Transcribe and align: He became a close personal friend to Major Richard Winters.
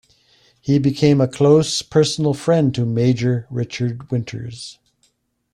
He 0.59 0.79
became 0.79 1.21
a 1.21 1.27
close 1.27 1.83
personal 1.83 2.33
friend 2.33 2.73
to 2.73 2.87
Major 2.87 3.45
Richard 3.51 4.09
Winters. 4.09 4.79